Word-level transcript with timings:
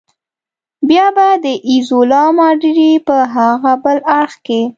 بیا 0.87 1.07
به 1.15 1.27
د 1.45 1.47
ایزولا 1.69 2.23
ماډرې 2.37 2.91
په 3.07 3.15
هاغه 3.33 3.73
بل 3.83 3.97
اړخ 4.17 4.33
کې. 4.45 4.61